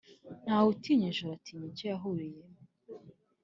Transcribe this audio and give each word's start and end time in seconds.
Ntawe 0.43 0.67
utinya 0.73 1.07
ijoro, 1.11 1.31
atinya 1.35 1.65
icyo 1.71 1.85
bahuriyemo. 1.91 2.61